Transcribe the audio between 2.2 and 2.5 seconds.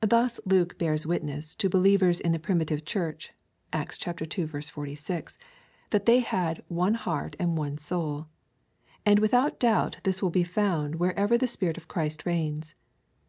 the